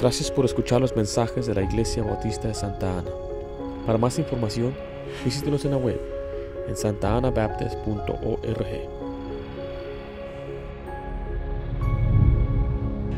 [0.00, 3.10] Gracias por escuchar los mensajes de la Iglesia Bautista de Santa Ana.
[3.84, 4.74] Para más información,
[5.24, 6.00] visítenos en la web
[6.68, 8.66] en santaanabaptist.org.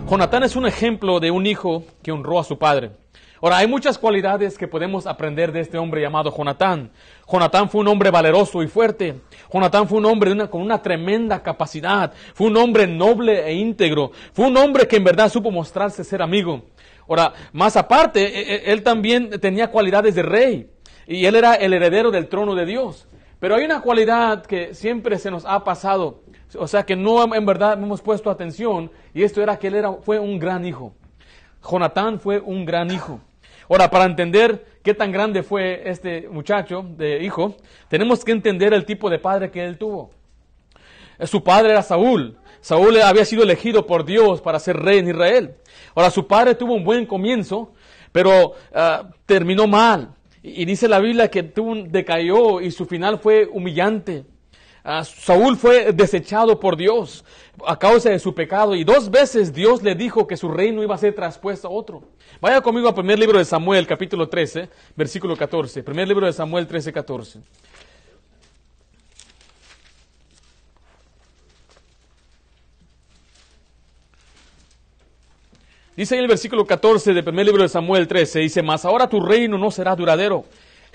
[0.08, 2.90] Jonatán es un ejemplo de un hijo que honró a su padre.
[3.40, 6.90] Ahora, hay muchas cualidades que podemos aprender de este hombre llamado Jonatán.
[7.30, 9.20] Jonatán fue un hombre valeroso y fuerte.
[9.52, 12.12] Jonatán fue un hombre con una tremenda capacidad.
[12.34, 14.10] Fue un hombre noble e íntegro.
[14.32, 16.62] Fue un hombre que en verdad supo mostrarse ser amigo.
[17.08, 20.70] Ahora, más aparte, e, e, él también tenía cualidades de rey.
[21.06, 23.06] Y él era el heredero del trono de Dios.
[23.38, 26.22] Pero hay una cualidad que siempre se nos ha pasado.
[26.56, 28.90] O sea, que no en verdad hemos puesto atención.
[29.14, 30.92] Y esto era que él era, fue un gran hijo.
[31.62, 33.20] Jonatán fue un gran hijo.
[33.68, 37.56] Ahora, para entender qué tan grande fue este muchacho de hijo,
[37.88, 40.10] tenemos que entender el tipo de padre que él tuvo.
[41.24, 42.38] Su padre era Saúl.
[42.60, 45.54] Saúl había sido elegido por Dios para ser rey en Israel.
[45.94, 47.72] Ahora, su padre tuvo un buen comienzo,
[48.12, 50.14] pero ah, terminó mal.
[50.42, 54.24] Y, dice la Biblia que tuvo un, decayó y su final fue humillante.
[54.84, 57.24] Ah, Saúl fue desechado por Dios
[57.66, 60.94] a causa de su pecado y dos veces Dios le dijo que su reino iba
[60.94, 62.02] a ser traspuesto a otro.
[62.40, 65.82] Vaya conmigo al primer libro de Samuel, capítulo 13, versículo 14.
[65.82, 67.40] Primer libro de Samuel 13, 14.
[75.96, 79.18] Dice ahí el versículo 14 del primer libro de Samuel 13, dice, mas ahora tu
[79.18, 80.44] reino no será duradero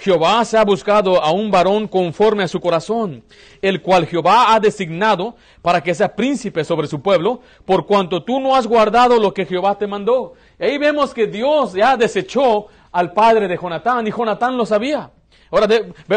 [0.03, 3.23] Jehová se ha buscado a un varón conforme a su corazón,
[3.61, 8.41] el cual Jehová ha designado para que sea príncipe sobre su pueblo, por cuanto tú
[8.41, 10.33] no has guardado lo que Jehová te mandó.
[10.59, 15.09] Y ahí vemos que Dios ya desechó al padre de Jonatán y Jonatán lo sabía.
[15.49, 15.67] Ahora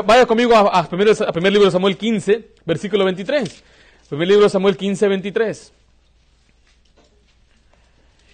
[0.05, 3.63] vaya conmigo a, primer, a primer libro de Samuel 15, versículo 23.
[4.09, 5.73] Primer libro de Samuel 15, 23.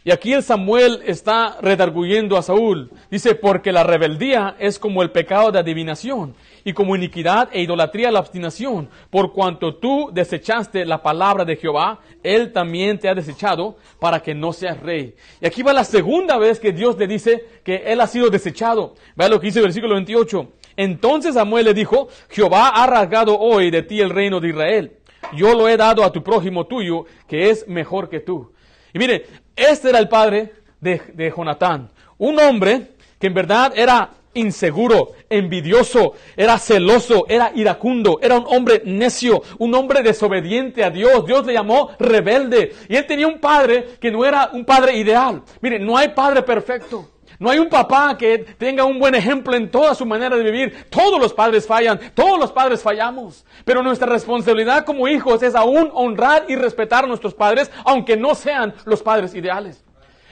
[0.05, 2.91] Y aquí el Samuel está redarguyendo a Saúl.
[3.09, 8.11] Dice, porque la rebeldía es como el pecado de adivinación y como iniquidad e idolatría
[8.11, 8.89] la obstinación.
[9.11, 14.35] Por cuanto tú desechaste la palabra de Jehová, él también te ha desechado para que
[14.35, 15.15] no seas rey.
[15.41, 18.95] Y aquí va la segunda vez que Dios le dice que él ha sido desechado.
[19.15, 20.49] Vea lo que dice el versículo 28.
[20.77, 24.97] Entonces Samuel le dijo, Jehová ha rasgado hoy de ti el reino de Israel.
[25.33, 28.52] Yo lo he dado a tu prójimo tuyo, que es mejor que tú.
[28.93, 29.27] Y mire,
[29.57, 31.91] este era el padre de, de Jonatán.
[32.19, 38.83] Un hombre que en verdad era inseguro, envidioso, era celoso, era iracundo, era un hombre
[38.85, 41.27] necio, un hombre desobediente a Dios.
[41.27, 42.75] Dios le llamó rebelde.
[42.89, 45.43] Y él tenía un padre que no era un padre ideal.
[45.61, 47.09] Mire, no hay padre perfecto.
[47.43, 50.87] No hay un papá que tenga un buen ejemplo en toda su manera de vivir.
[50.89, 53.45] Todos los padres fallan, todos los padres fallamos.
[53.65, 58.37] Pero nuestra responsabilidad como hijos es aún honrar y respetar a nuestros padres, aunque no
[58.37, 59.85] sean los padres ideales.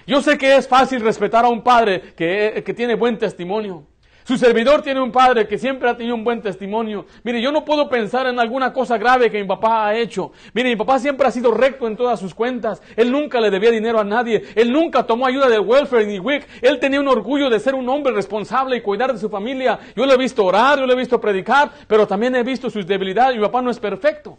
[0.06, 3.88] Yo sé que es fácil respetar a un padre que, que tiene buen testimonio.
[4.24, 7.06] Su servidor tiene un padre que siempre ha tenido un buen testimonio.
[7.24, 10.32] Mire, yo no puedo pensar en alguna cosa grave que mi papá ha hecho.
[10.52, 12.82] Mire, mi papá siempre ha sido recto en todas sus cuentas.
[12.96, 14.44] Él nunca le debía dinero a nadie.
[14.54, 16.46] Él nunca tomó ayuda del welfare ni WIC.
[16.62, 19.78] Él tenía un orgullo de ser un hombre responsable y cuidar de su familia.
[19.96, 22.86] Yo le he visto orar, yo le he visto predicar, pero también he visto sus
[22.86, 23.36] debilidades.
[23.36, 24.38] Mi papá no es perfecto.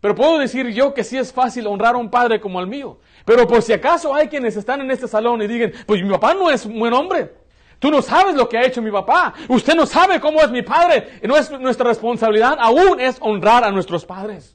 [0.00, 2.98] Pero puedo decir yo que sí es fácil honrar a un padre como el mío.
[3.26, 6.32] Pero por si acaso hay quienes están en este salón y digan, pues mi papá
[6.32, 7.39] no es un buen hombre.
[7.80, 9.32] Tú no sabes lo que ha hecho mi papá.
[9.48, 11.18] Usted no sabe cómo es mi padre.
[11.22, 14.54] No es nuestra responsabilidad aún es honrar a nuestros padres.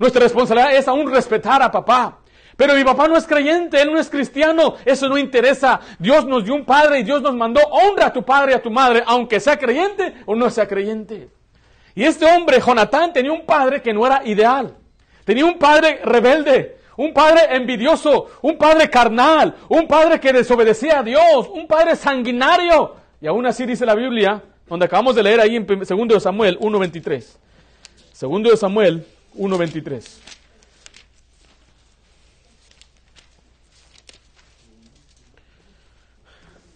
[0.00, 2.18] Nuestra responsabilidad es aún respetar a papá.
[2.56, 5.78] Pero mi papá no es creyente, él no es cristiano, eso no interesa.
[5.98, 8.62] Dios nos dio un padre y Dios nos mandó, honra a tu padre y a
[8.62, 11.28] tu madre, aunque sea creyente o no sea creyente.
[11.94, 14.74] Y este hombre, Jonatán, tenía un padre que no era ideal.
[15.24, 21.02] Tenía un padre rebelde, un padre envidioso, un padre carnal, un padre que desobedecía a
[21.02, 22.96] Dios, un padre sanguinario.
[23.20, 26.58] Y aún así dice la Biblia, donde acabamos de leer ahí en 2 de Samuel
[26.58, 27.24] 1.23.
[28.12, 29.06] Segundo de Samuel
[29.36, 30.02] 1.23.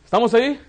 [0.05, 0.61] ¿Estamos ahí?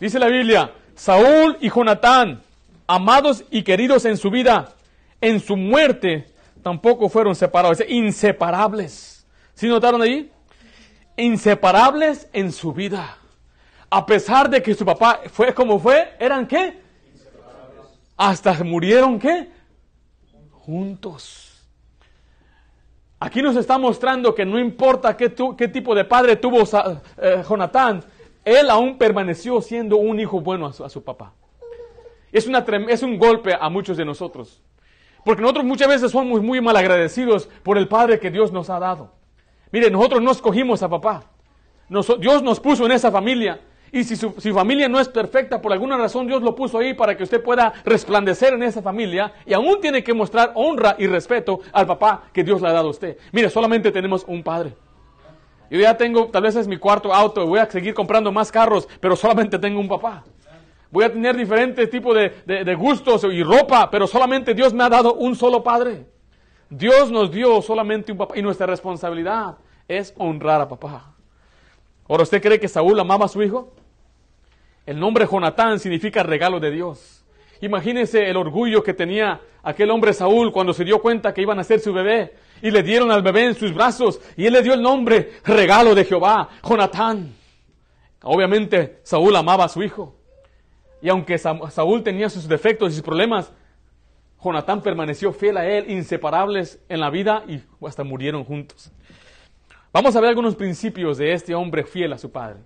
[0.00, 2.42] Dice la Biblia, Saúl y Jonatán,
[2.86, 4.74] amados y queridos en su vida,
[5.20, 6.33] en su muerte
[6.64, 9.26] tampoco fueron separados, inseparables.
[9.52, 10.32] ¿Sí notaron ahí?
[11.16, 13.18] Inseparables en su vida.
[13.90, 16.80] A pesar de que su papá fue como fue, ¿eran qué?
[18.16, 19.50] Hasta murieron qué?
[20.50, 21.62] Juntos.
[23.20, 28.02] Aquí nos está mostrando que no importa qué, tipo de padre tuvo eh, Jonatán,
[28.42, 31.34] él aún permaneció siendo un hijo bueno a su, papá.
[32.32, 34.62] Es, una, es un golpe a muchos de nosotros.
[35.24, 38.78] Porque nosotros muchas veces somos muy mal agradecidos por el Padre que Dios nos ha
[38.78, 39.10] dado.
[39.72, 41.24] Mire, nosotros no escogimos a papá.
[41.88, 43.60] Dios nos puso en esa familia.
[43.90, 47.16] Y si su familia no es perfecta, por alguna razón Dios lo puso ahí para
[47.16, 51.60] que usted pueda resplandecer en esa familia y aún tiene que mostrar honra y respeto
[51.72, 53.16] al papá que Dios le ha dado a usted.
[53.30, 54.74] Mire, solamente tenemos un padre.
[55.70, 58.88] Yo ya tengo, tal vez es mi cuarto auto, voy a seguir comprando más carros,
[59.00, 60.24] pero solamente tengo un papá.
[60.94, 62.30] Voy a tener diferentes tipos de,
[62.64, 66.06] de- gustos y ropa, pero solamente Dios me ha dado un solo padre.
[66.70, 69.56] Dios nos dio solamente un papá y nuestra responsabilidad
[69.88, 71.12] es honrar a papá.
[72.08, 73.72] Ahora, ¿usted cree que Saúl amaba a su hijo?
[74.86, 77.24] El nombre Jonatán significa regalo de Dios.
[77.60, 81.64] Imagínese el orgullo que tenía aquel hombre Saúl cuando se dio cuenta que iban a
[81.64, 84.74] ser su bebé y le dieron al bebé en sus brazos y él le dio
[84.74, 87.34] el nombre regalo de Jehová, Jonatán.
[88.22, 90.14] Obviamente Saúl amaba a su hijo.
[91.04, 93.52] Y aunque Sa- Saúl tenía sus defectos y sus problemas,
[94.42, 98.90] Jonatán permaneció fiel a él, inseparables en la vida y hasta murieron juntos.
[99.92, 102.60] Vamos a ver algunos principios de este hombre fiel a su padre.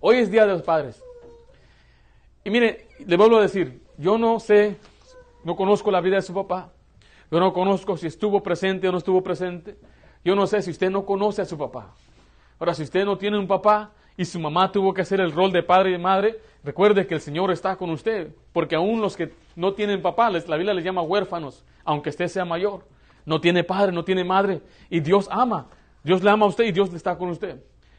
[0.00, 1.04] Hoy es Día de los Padres.
[2.42, 4.78] Y mire, le vuelvo a decir, yo no sé,
[5.44, 6.72] no conozco la vida de su papá.
[7.30, 9.76] Yo no conozco si estuvo presente o no estuvo presente.
[10.24, 11.94] Yo no sé si usted no conoce a su papá.
[12.58, 15.52] Ahora, si usted no tiene un papá y su mamá tuvo que hacer el rol
[15.52, 18.28] de padre y madre, recuerde que el Señor está con usted.
[18.52, 22.28] Porque aún los que no tienen papá, les- la Biblia les llama huérfanos, aunque usted
[22.28, 22.84] sea mayor.
[23.26, 24.60] No tiene padre, no tiene madre.
[24.90, 25.66] Y Dios ama.
[26.02, 27.56] Dios le ama a usted y Dios está con usted.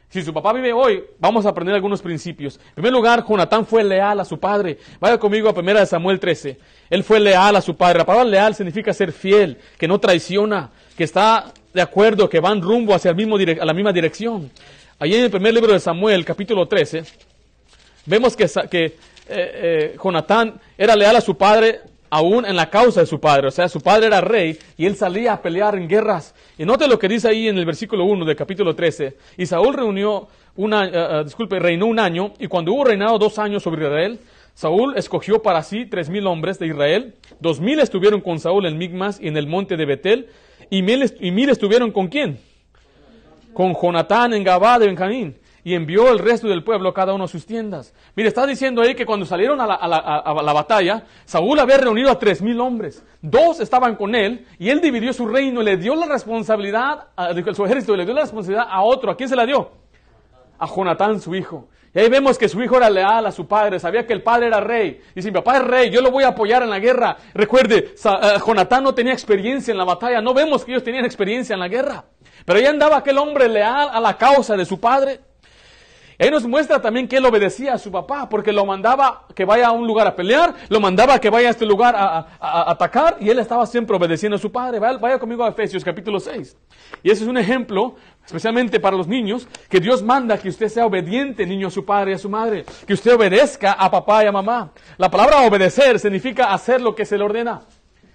[0.08, 2.60] Si su papá vive hoy, vamos a aprender algunos principios.
[2.68, 4.78] En primer lugar, Jonatán fue leal a su padre.
[5.00, 6.58] Vaya conmigo a 1 Samuel 13.
[6.88, 7.98] Él fue leal a su padre.
[7.98, 12.62] La palabra leal significa ser fiel, que no traiciona, que está de acuerdo, que van
[12.62, 14.48] rumbo hacia el mismo a la misma dirección.
[14.98, 17.04] Allí en el primer libro de Samuel, capítulo 13,
[18.06, 18.94] vemos que, que eh,
[19.28, 23.48] eh, Jonatán era leal a su padre aún en la causa de su padre.
[23.48, 26.34] O sea, su padre era rey y él salía a pelear en guerras.
[26.56, 29.18] Y note lo que dice ahí en el versículo 1 del capítulo 13.
[29.36, 33.62] Y Saúl reunió una, eh, disculpe, reinó un año y cuando hubo reinado dos años
[33.62, 34.18] sobre Israel,
[34.54, 37.12] Saúl escogió para sí tres mil hombres de Israel.
[37.38, 40.28] Dos mil estuvieron con Saúl en Migmas y en el monte de Betel.
[40.70, 42.38] Y mil, y mil estuvieron con quién?
[43.56, 47.28] Con Jonatán en Gabá de Benjamín y envió el resto del pueblo cada uno a
[47.28, 47.94] sus tiendas.
[48.14, 51.58] Mire, está diciendo ahí que cuando salieron a la, a la- a- la batalla, Saúl
[51.58, 53.02] había reunido a tres mil hombres.
[53.22, 57.64] Dos estaban con él y él dividió su reino le dio la responsabilidad, a, su
[57.64, 59.10] ejército le dio la responsabilidad a otro.
[59.10, 59.70] ¿A quién se la dio?
[60.58, 61.68] A Jonatán, su hijo.
[61.94, 64.48] Y ahí vemos que su hijo era leal a su padre, sabía que el padre
[64.48, 65.00] era rey.
[65.14, 67.16] Y si mi papá es rey, yo lo voy a apoyar en la guerra.
[67.32, 71.54] Recuerde, eh, Jonatán no tenía experiencia en la batalla, no vemos que ellos tenían experiencia
[71.54, 72.04] en la guerra.
[72.46, 75.20] Pero ahí andaba aquel hombre leal a la causa de su padre.
[76.18, 79.44] Y ahí nos muestra también que él obedecía a su papá, porque lo mandaba que
[79.44, 83.18] vaya a un lugar a pelear, lo mandaba que vaya a este lugar a, atacar,
[83.20, 84.78] y él estaba siempre obedeciendo a su padre.
[84.78, 86.56] Vaya, vaya conmigo a Efesios capítulo 6.
[87.02, 90.86] Y ese es un ejemplo, especialmente para los niños, que Dios manda que usted sea
[90.86, 94.28] obediente, niño, a su padre y a su madre, que usted obedezca a papá y
[94.28, 94.70] a mamá.
[94.96, 97.60] La palabra obedecer significa hacer lo que se le ordena.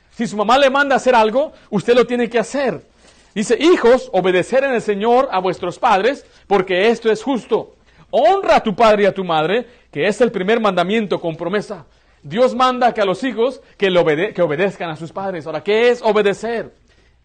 [0.10, 2.91] Si su mamá le manda hacer algo, usted lo tiene que hacer.
[3.34, 7.76] Dice, hijos, obedecer en el Señor a vuestros padres, porque esto es justo.
[8.10, 11.86] Honra a tu padre y a tu madre, que es el primer mandamiento con promesa.
[12.24, 15.46] Dios manda que a los hijos que, le que obedezcan a sus padres.
[15.46, 16.74] Ahora, ¿qué es obedecer?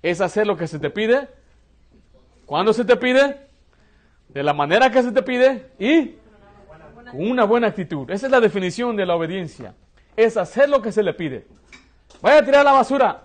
[0.00, 1.28] Es hacer lo que se te pide.
[2.46, 3.40] ¿Cuándo se te pide?
[4.28, 6.14] De la manera que se te pide y
[7.14, 8.08] una buena actitud.
[8.10, 9.74] Esa es la definición de la obediencia.
[10.16, 11.46] Es hacer lo que se le pide.
[12.22, 13.24] Vaya a tirar la basura.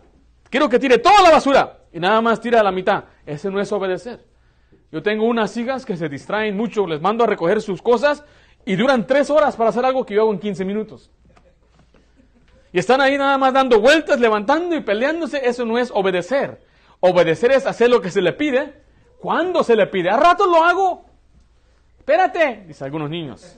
[0.50, 3.06] Quiero que tire toda la basura y nada más tira la mitad.
[3.26, 4.26] Ese no es obedecer.
[4.92, 8.24] Yo tengo unas hijas que se distraen mucho, les mando a recoger sus cosas
[8.66, 11.10] y duran tres horas para hacer algo que yo hago en 15 minutos.
[12.74, 15.42] Y están ahí nada más dando vueltas, levantando y peleándose.
[15.46, 16.62] Eso no es obedecer.
[17.00, 18.82] Obedecer es hacer lo que se le pide.
[19.20, 20.10] ¿Cuándo se le pide?
[20.10, 21.06] A rato lo hago.
[22.00, 23.58] Espérate, dice algunos niños.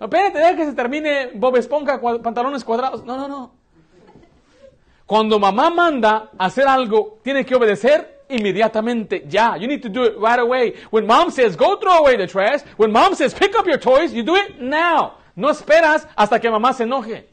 [0.00, 3.04] No, espérate, deja que se termine Bob Esponja, pantalones cuadrados.
[3.04, 3.52] No, no, no.
[5.06, 9.24] Cuando mamá manda hacer algo, tiene que obedecer inmediatamente.
[9.28, 9.56] Ya.
[9.56, 10.74] You need to do it right away.
[10.90, 12.62] When mom says, go throw away the trash.
[12.78, 15.18] When mom says, pick up your toys, you do it now.
[15.36, 17.26] No esperas hasta que mamá se enoje.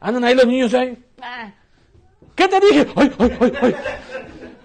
[0.00, 0.96] Andan ahí los niños ahí.
[1.20, 1.50] "Ah,
[2.34, 2.86] ¿Qué te dije?
[2.96, 3.76] Ay, ay, ay, ay.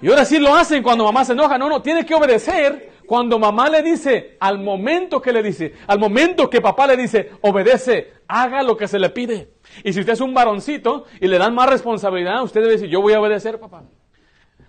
[0.02, 1.58] Y ahora sí lo hacen cuando mamá se enoja.
[1.58, 6.00] No, no, tiene que obedecer cuando mamá le dice, al momento que le dice, al
[6.00, 9.52] momento que papá le dice, obedece, haga lo que se le pide.
[9.84, 13.02] Y si usted es un varoncito y le dan más responsabilidad, usted debe decir, yo
[13.02, 13.84] voy a obedecer, papá.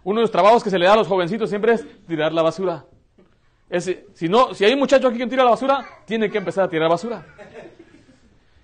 [0.03, 2.43] Uno de los trabajos que se le da a los jovencitos siempre es tirar la
[2.43, 2.85] basura.
[3.79, 6.69] Si, no, si hay un muchacho aquí que tira la basura, tiene que empezar a
[6.69, 7.25] tirar basura.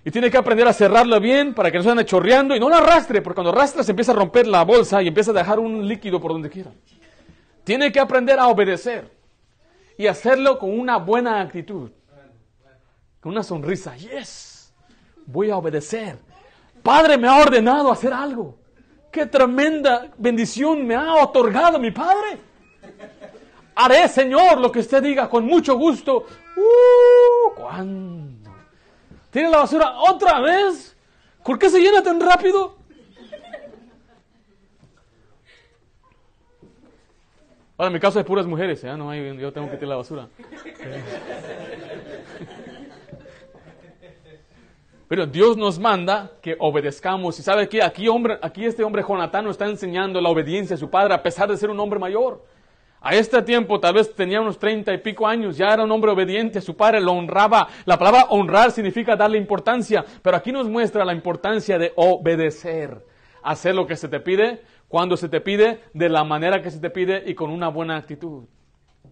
[0.03, 2.67] Y tiene que aprender a cerrarla bien para que no se ande chorreando y no
[2.67, 5.57] la arrastre, porque cuando arrastra se empieza a romper la bolsa y empieza a dejar
[5.57, 6.71] un líquido por donde quiera.
[7.63, 9.18] Tiene que aprender a obedecer.
[9.99, 11.91] Y hacerlo con una buena actitud.
[13.19, 13.97] Con una sonrisa.
[13.97, 14.73] Yes,
[15.25, 16.17] voy a obedecer.
[16.81, 18.57] Padre me ha ordenado hacer algo.
[19.11, 22.39] Qué tremenda bendición me ha otorgado mi Padre.
[23.75, 26.25] Haré, Señor, lo que usted diga con mucho gusto.
[26.55, 28.53] Uh, ¿Cuándo?
[29.31, 30.95] ¿Tiene la basura otra vez?
[31.43, 32.77] ¿Por qué se llena tan rápido?
[37.79, 38.97] Ahora, mi caso es puras mujeres, ¿eh?
[38.97, 40.27] no hay, yo tengo que tirar la basura.
[45.07, 47.39] Pero Dios nos manda que obedezcamos.
[47.39, 50.77] Y sabe que aquí, hombre, aquí este hombre Jonatán nos está enseñando la obediencia a
[50.77, 52.43] su padre, a pesar de ser un hombre mayor.
[52.99, 56.11] A este tiempo, tal vez tenía unos treinta y pico años, ya era un hombre
[56.11, 57.69] obediente, su padre lo honraba.
[57.85, 63.05] La palabra honrar significa darle importancia, pero aquí nos muestra la importancia de obedecer,
[63.41, 66.79] hacer lo que se te pide, cuando se te pide, de la manera que se
[66.79, 68.43] te pide y con una buena actitud.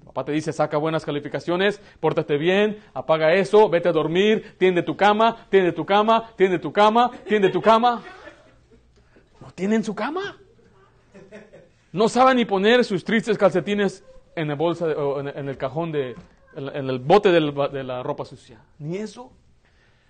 [0.04, 4.98] Papá te dice, saca buenas calificaciones, pórtate bien, apaga eso, vete a dormir, tiende tu
[4.98, 8.02] cama, tiende tu cama, tiende tu cama, tiende tu cama.
[9.40, 10.38] ¿No tienen su cama?
[11.92, 14.04] No saben ni poner sus tristes calcetines
[14.36, 16.16] en, la bolsa o en, el cajón de,
[16.56, 18.60] en, el bote de la ropa sucia.
[18.80, 19.32] Ni eso.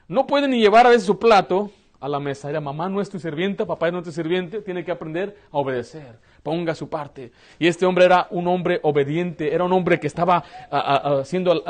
[0.07, 2.49] No pueden ni llevar a veces su plato a la mesa.
[2.49, 5.57] Era mamá no es tu sirvienta, papá no es tu sirviente, tiene que aprender a
[5.57, 6.15] obedecer.
[6.43, 7.31] Ponga su parte.
[7.59, 11.63] Y este hombre era un hombre obediente, era un hombre que estaba haciendo,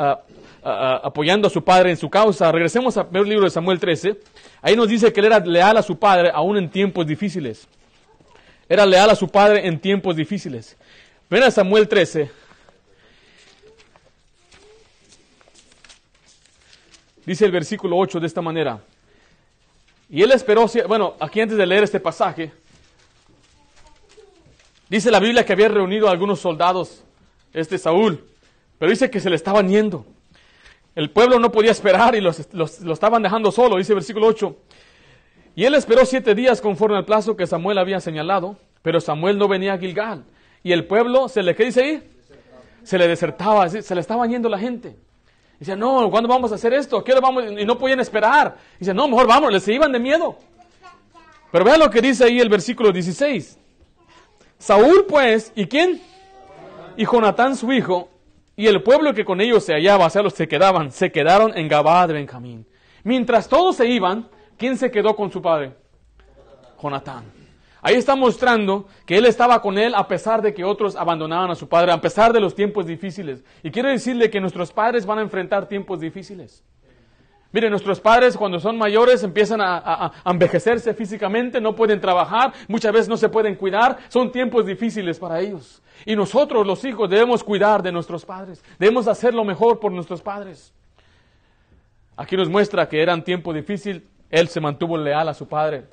[0.62, 2.52] apoyando a su padre en su causa.
[2.52, 4.18] Regresemos al primer libro de Samuel 13.
[4.62, 7.66] Ahí nos dice que él era leal a su padre aún en tiempos difíciles.
[8.68, 10.76] Era leal a su padre en tiempos difíciles.
[11.30, 12.30] Ven a Samuel 13.
[17.24, 18.80] Dice el versículo 8 de esta manera.
[20.10, 22.52] Y él esperó, bueno, aquí antes de leer este pasaje,
[24.88, 27.04] dice la Biblia que había reunido a algunos soldados,
[27.52, 28.24] este Saúl,
[28.78, 30.06] pero dice que se le estaban yendo.
[30.94, 34.56] El pueblo no podía esperar y los, lo estaban dejando solo, dice versículo 8.
[35.54, 39.48] Y él esperó siete días conforme al plazo que Samuel había señalado, pero Samuel no
[39.48, 40.24] venía a Gilgal.
[40.62, 42.10] Y el pueblo, ¿se le, ¿qué dice ahí?
[42.82, 44.96] Se le desertaba, se le estaba yendo la gente.
[45.58, 47.02] Dice, no, ¿cuándo vamos a hacer esto?
[47.02, 47.44] ¿Qué vamos?
[47.58, 48.56] Y no podían esperar.
[48.78, 50.36] Dice, no, mejor vamos, les iban de miedo.
[51.50, 53.58] Pero vean lo que dice ahí el versículo 16.
[54.58, 56.00] Saúl pues, ¿y quién?
[56.96, 58.08] Y Jonatán su hijo,
[58.56, 61.56] y el pueblo que con ellos se hallaba, o sea, los que quedaban, se quedaron
[61.56, 62.66] en Gabá de Benjamín.
[63.04, 65.74] Mientras todos se iban, ¿quién se quedó con su padre?
[66.82, 67.37] Jonatán.
[67.80, 71.54] Ahí está mostrando que él estaba con él a pesar de que otros abandonaban a
[71.54, 73.44] su padre, a pesar de los tiempos difíciles.
[73.62, 76.64] Y quiero decirle que nuestros padres van a enfrentar tiempos difíciles.
[77.50, 83.08] Mire, nuestros padres cuando son mayores empiezan a, envejecerse físicamente, no pueden trabajar, muchas veces
[83.08, 85.82] no se pueden cuidar, son tiempos difíciles para ellos.
[86.04, 90.20] Y nosotros los hijos debemos cuidar de nuestros padres, debemos hacer lo mejor por nuestros
[90.20, 90.74] padres.
[92.16, 95.84] Aquí nos muestra que era un tiempo difícil, él se mantuvo leal a su padre.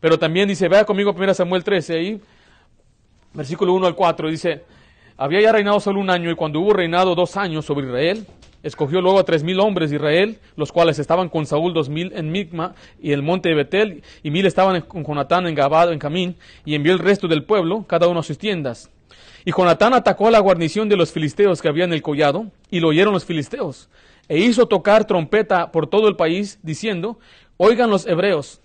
[0.00, 2.20] Pero también dice, vea conmigo 1 Samuel 13 ahí,
[3.32, 4.64] versículo 1 al 4, dice,
[5.16, 8.26] había ya reinado solo un año y cuando hubo reinado dos años sobre Israel,
[8.62, 12.12] escogió luego a tres mil hombres de Israel, los cuales estaban con Saúl dos mil
[12.14, 15.98] en Migma y el monte de Betel, y mil estaban con Jonatán en Gabado, en
[15.98, 18.90] Camín, y envió el resto del pueblo, cada uno a sus tiendas.
[19.44, 22.80] Y Jonatán atacó a la guarnición de los filisteos que había en el collado, y
[22.80, 23.88] lo oyeron los filisteos,
[24.28, 27.18] e hizo tocar trompeta por todo el país, diciendo,
[27.56, 28.60] oigan los hebreos,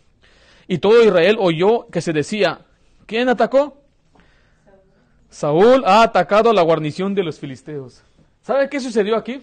[0.68, 2.62] y todo Israel oyó que se decía,
[3.06, 3.78] ¿quién atacó?
[5.30, 8.04] Saúl ha atacado a la guarnición de los filisteos.
[8.42, 9.42] ¿Sabe qué sucedió aquí?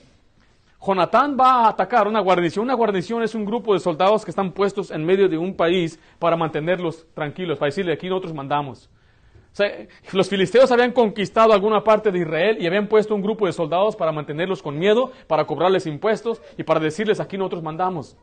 [0.80, 2.64] Jonatán va a atacar una guarnición.
[2.64, 5.98] Una guarnición es un grupo de soldados que están puestos en medio de un país
[6.18, 8.88] para mantenerlos tranquilos, para decirle, aquí nosotros mandamos.
[10.12, 13.96] los filisteos habían conquistado alguna parte de Israel y habían puesto un grupo de soldados
[13.96, 18.16] para mantenerlos con miedo, para cobrarles impuestos y para decirles, aquí nosotros mandamos.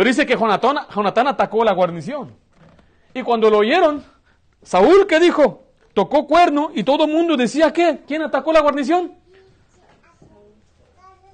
[0.00, 2.34] Pero dice que Jonatán, atacó la guarnición.
[3.12, 4.02] Y cuando lo oyeron,
[4.62, 5.64] Saúl, ¿qué dijo?
[5.92, 9.12] Tocó cuerno y todo el mundo decía que, ¿quién atacó la guarnición?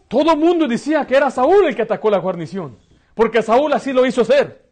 [0.09, 2.77] Todo el mundo decía que era Saúl el que atacó la guarnición,
[3.15, 4.65] porque Saúl así lo hizo ser.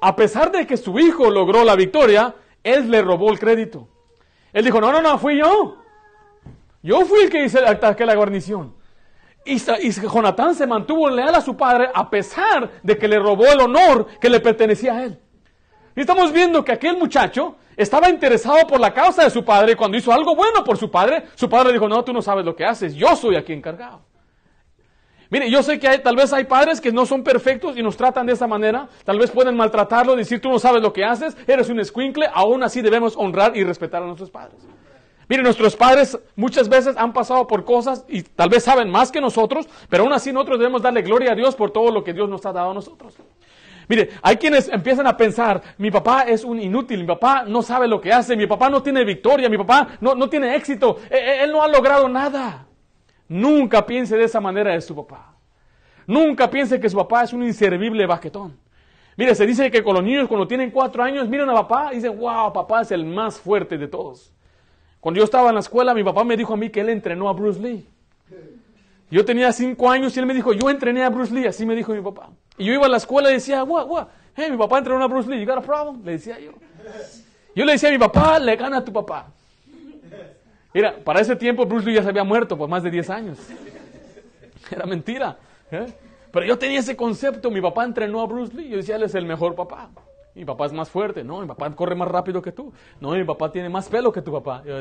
[0.00, 3.86] A pesar de que su hijo logró la victoria, él le robó el crédito.
[4.52, 5.76] Él dijo, no, no, no, fui yo.
[6.82, 8.74] Yo fui el que hice, ataque la guarnición.
[9.48, 13.60] Y, Jonatán se mantuvo leal a su padre a pesar de que le robó el
[13.60, 15.18] honor que le pertenecía a él.
[15.96, 19.74] Y estamos viendo que aquel muchacho estaba interesado por la causa de su padre y
[19.74, 22.54] cuando hizo algo bueno por su padre, su padre dijo, no, tú no sabes lo
[22.54, 24.02] que haces, yo soy aquí encargado.
[25.30, 28.26] Mire, yo sé que tal vez hay padres que no son perfectos y nos tratan
[28.26, 31.68] de esa manera, tal vez pueden maltratarlo, decir tú no sabes lo que haces, eres
[31.68, 34.66] un escuincle, aún así debemos honrar y respetar a nuestros padres.
[35.28, 39.20] Mire, nuestros padres muchas veces han pasado por cosas y tal vez saben más que
[39.20, 42.28] nosotros, pero aún así nosotros debemos darle gloria a Dios por todo lo que Dios
[42.28, 43.14] nos ha dado a nosotros.
[43.88, 47.88] Mire, hay quienes empiezan a pensar, mi papá es un inútil, mi papá no sabe
[47.88, 51.16] lo que hace, mi papá no tiene victoria, mi papá no, no tiene éxito, e-
[51.16, 52.66] e- él no ha logrado nada.
[53.28, 55.34] Nunca piense de esa manera de su papá.
[56.06, 58.58] Nunca piense que su papá es un inservible baquetón.
[59.16, 61.96] Mire, se dice que con los niños cuando tienen cuatro años miran a papá y
[61.96, 64.32] dicen, wow, papá es el más fuerte de todos.
[65.00, 67.28] Cuando yo estaba en la escuela, mi papá me dijo a mí que él entrenó
[67.28, 67.86] a Bruce Lee.
[69.10, 71.74] Yo tenía cinco años y él me dijo, yo entrené a Bruce Lee, así me
[71.74, 72.28] dijo mi papá.
[72.58, 75.06] Y yo iba a la escuela y decía, what, what, hey, mi papá entrenó a
[75.06, 76.04] Bruce Lee, you got a problem?
[76.04, 76.52] Le decía yo.
[77.54, 79.28] Yo le decía a mi papá, le gana a tu papá.
[80.74, 83.38] Mira, para ese tiempo Bruce Lee ya se había muerto por más de 10 años.
[84.70, 85.38] Era mentira.
[85.70, 85.86] ¿eh?
[86.30, 89.14] Pero yo tenía ese concepto, mi papá entrenó a Bruce Lee, yo decía, él es
[89.14, 89.88] el mejor papá.
[90.38, 92.72] Mi papá es más fuerte, no, mi papá corre más rápido que tú.
[93.00, 94.62] No, mi papá tiene más pelo que tu papá.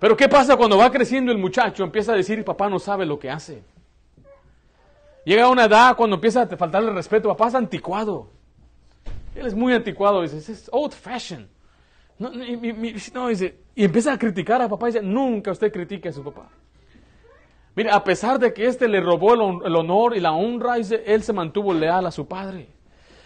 [0.00, 1.84] Pero ¿qué pasa cuando va creciendo el muchacho?
[1.84, 3.62] Empieza a decir, papá no sabe lo que hace.
[5.24, 8.28] Llega a una edad cuando empieza a faltarle respeto, papá es anticuado.
[9.34, 11.46] Él es muy anticuado, dice, es old fashion.
[12.18, 15.04] No, no, y, y- y- no, dice, y empieza a criticar a papá y dice,
[15.04, 16.48] nunca usted critique a su papá.
[17.76, 21.22] Mire, a pesar de que éste le robó el, el honor y la honra, él
[21.22, 22.68] se mantuvo leal a su padre.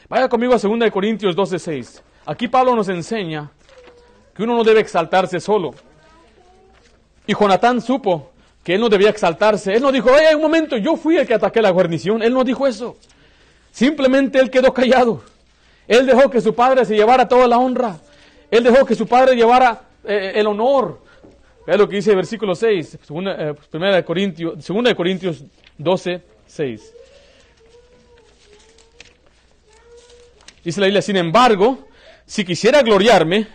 [0.09, 2.02] Vaya conmigo a 2 de Corintios 12:6.
[2.26, 3.49] Aquí Pablo nos enseña
[4.35, 5.71] que uno no debe exaltarse solo.
[7.28, 8.33] Y Jonatán supo
[8.64, 9.73] que él no debía exaltarse.
[9.73, 12.21] Él no dijo, oye, un momento, yo fui el que ataqué la guarnición.
[12.21, 12.97] Él no dijo eso.
[13.71, 15.23] Simplemente él quedó callado.
[15.87, 17.99] Él dejó que su padre se llevara toda la honra.
[18.50, 21.00] Él dejó que su padre llevara eh, el honor.
[21.67, 25.45] Vea lo que dice el versículo 6, segunda, eh, primera de Corintios, segunda de Corintios
[25.76, 26.95] 12, 6.
[30.64, 31.87] Dice la Biblia, sin embargo,
[32.26, 33.47] si quisiera gloriarme,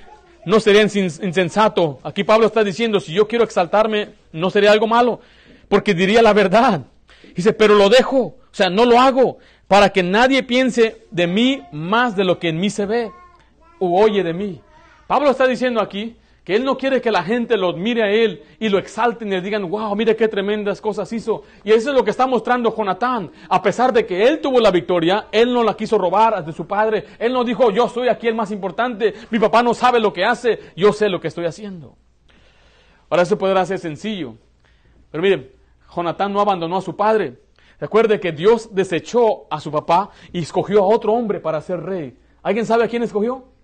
[0.46, 2.00] no sería insensato.
[2.04, 5.20] Aquí Pablo está diciendo, si yo quiero exaltarme, no sería algo malo,
[5.68, 6.82] porque diría la verdad.
[7.36, 11.64] Dice, pero lo dejo, o sea, no lo hago, para que nadie piense de mí
[11.72, 13.12] más de lo que en mí se ve
[13.80, 14.62] o oye de mí.
[15.08, 18.44] Pablo está diciendo aquí que él no quiere que la gente lo mire a él
[18.60, 21.42] y lo exalten y le digan, wow, mire qué tremendas cosas hizo.
[21.64, 23.32] Y eso es lo que está mostrando Jonatán.
[23.50, 26.68] A pesar de que él tuvo la victoria, él no la quiso robar de su
[26.68, 27.04] padre.
[27.18, 30.24] Él no dijo, yo soy aquí el más importante, mi papá no sabe lo que
[30.24, 31.98] hace, yo sé lo que estoy haciendo.
[33.10, 34.36] Ahora eso podrá ser sencillo.
[35.10, 35.52] Pero miren,
[35.96, 37.40] Jonatán no abandonó a su padre.
[37.80, 42.16] Recuerde que Dios desechó a su papá y escogió a otro hombre para ser rey.
[42.44, 43.55] ¿Alguien sabe a quién escogió?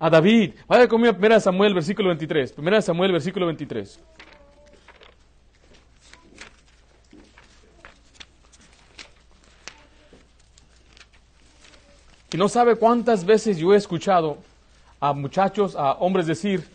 [0.00, 0.54] A David.
[0.66, 2.54] Vaya conmigo a 1 Samuel, versículo 23.
[2.56, 4.00] 1 Samuel, versículo 23.
[12.32, 14.38] Y no sabe cuántas veces yo he escuchado
[15.00, 16.66] a muchachos, a hombres decir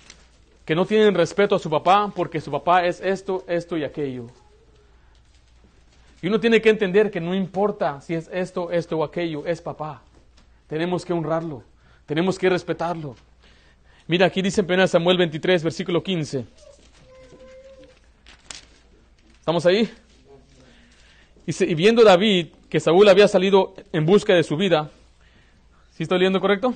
[0.64, 4.28] que no tienen respeto a su papá porque su papá es esto, esto y aquello.
[6.22, 9.62] Y uno tiene que entender que no importa si es esto, esto o aquello, es
[9.62, 10.02] papá.
[10.68, 11.64] Tenemos que honrarlo,
[12.06, 13.16] tenemos que respetarlo.
[14.08, 16.46] Mira, aquí dice en 1 Samuel 23, versículo 15.
[19.40, 19.90] ¿Estamos ahí?
[21.46, 24.90] Y viendo David que Saúl había salido en busca de su vida,
[25.92, 26.74] ¿sí estoy leyendo correcto?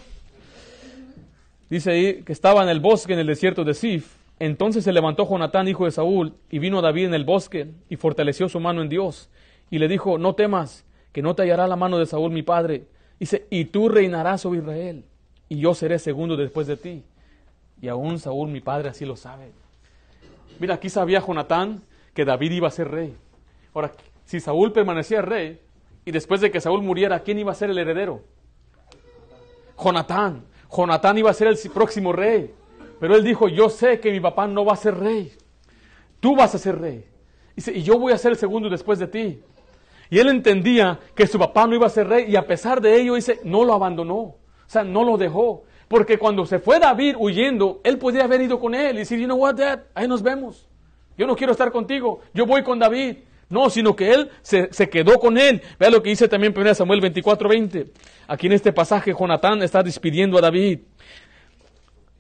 [1.70, 4.16] Dice ahí que estaba en el bosque en el desierto de Sif.
[4.40, 7.98] Entonces se levantó Jonatán, hijo de Saúl, y vino a David en el bosque, y
[7.98, 9.30] fortaleció su mano en Dios.
[9.70, 12.86] Y le dijo, no temas, que no te hallará la mano de Saúl mi padre.
[13.20, 15.04] Dice, y tú reinarás sobre Israel,
[15.50, 17.04] y yo seré segundo después de ti.
[17.82, 19.52] Y aún Saúl mi padre así lo sabe.
[20.60, 21.82] Mira, aquí sabía Jonatán
[22.14, 23.16] que David iba a ser rey.
[23.74, 23.92] Ahora,
[24.26, 25.60] si Saúl permanecía rey,
[26.06, 28.22] y después de que Saúl muriera, ¿quién iba a ser el heredero?
[29.78, 30.46] Jonatán.
[30.72, 32.54] Jonatán iba a ser el próximo rey.
[33.00, 35.32] Pero él dijo, yo sé que mi papá no va a ser rey.
[36.20, 37.06] Tú vas a ser rey.
[37.56, 39.42] Dice, y yo voy a ser el segundo después de ti.
[40.10, 43.00] Y él entendía que su papá no iba a ser rey y a pesar de
[43.00, 44.36] ello, dice, no lo abandonó.
[44.70, 45.64] Sea, no lo dejó.
[45.88, 49.26] Porque cuando se fue David huyendo, él podía haber ido con él y decir, you
[49.26, 50.68] know what, dad, ahí nos vemos.
[51.18, 53.18] Yo no quiero estar contigo, yo voy con David.
[53.50, 55.64] No, sino que él se, se quedó con él.
[55.80, 57.88] Vea lo que dice también 1 Samuel 24:20.
[58.28, 60.82] Aquí en este pasaje, Jonatán está despidiendo a David.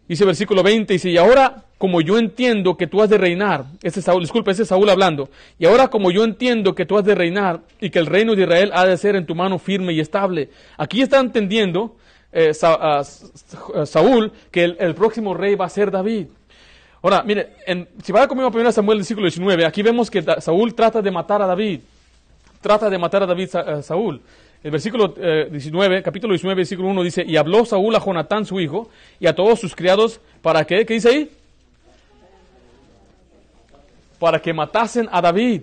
[0.07, 3.99] Dice versículo 20, dice, y ahora como yo entiendo que tú has de reinar, ese
[3.99, 7.05] es Saúl, disculpe, ese es Saúl hablando, y ahora como yo entiendo que tú has
[7.05, 9.93] de reinar y que el reino de Israel ha de ser en tu mano firme
[9.93, 10.49] y estable.
[10.77, 11.95] Aquí está entendiendo
[12.31, 13.31] eh, ah, S-
[13.85, 16.27] Saúl que el, próximo rey va a ser David.
[17.01, 20.73] Ahora, mire, en- si va conmigo a 1 Samuel, versículo 19, aquí vemos que Saúl
[20.73, 21.81] trata de matar a David.
[22.61, 24.21] Trata de matar a David a Saúl.
[24.61, 28.59] el versículo eh, 19, capítulo 19, versículo 1 dice, y habló Saúl a Jonatán su
[28.59, 28.89] hijo
[29.19, 30.85] y a todos sus criados, ¿para qué?
[30.85, 31.31] ¿Qué dice ahí?
[34.19, 35.61] Para que matasen a David.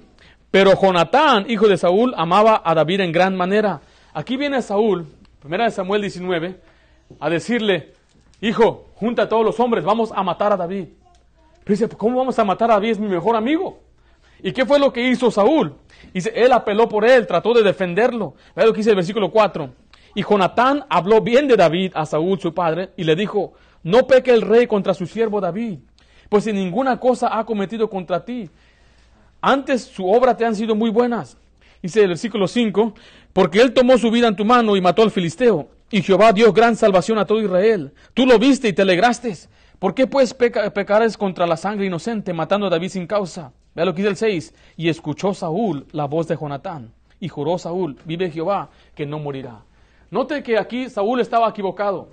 [0.50, 3.80] Pero Jonatán, hijo de Saúl, amaba a David en gran manera.
[4.14, 5.06] Aquí viene Saúl,
[5.40, 6.60] primera de Samuel 19,
[7.20, 7.92] a decirle,
[8.40, 10.88] hijo, junta a todos los hombres, vamos a matar a David.
[11.64, 12.90] Pero dice, ¿cómo vamos a matar a David?
[12.90, 13.80] Es mi mejor amigo.
[14.42, 15.74] ¿Y qué fue lo que hizo Saúl?
[16.12, 18.34] Dice, él apeló por él, trató de defenderlo.
[18.54, 19.70] Vea lo que dice el versículo 4.
[20.14, 24.32] Y Jonatán habló bien de David a Saúl, su padre, y le dijo, no peque
[24.32, 25.78] el rey contra su siervo David,
[26.28, 28.50] pues si ninguna cosa ha cometido contra ti.
[29.40, 31.36] Antes su obra te han sido muy buenas.
[31.82, 32.94] Dice el versículo 5,
[33.36, 35.68] porque él tomó su vida en tu mano y mató al filisteo.
[35.90, 37.92] Y Jehová dio gran salvación a todo Israel.
[38.14, 39.30] Tú lo viste y te alegraste.
[39.78, 43.52] ¿Por qué pues peca, pecares contra la sangre inocente, matando a David sin causa?
[43.74, 44.54] Vea lo que dice el 6.
[44.78, 46.94] Y escuchó Saúl la voz de Jonatán.
[47.20, 49.64] Y juró Saúl, vive Jehová, que no morirá.
[50.10, 52.08] Note que aquí Saúl estaba equivocado.